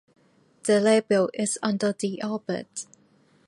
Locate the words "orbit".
2.23-2.87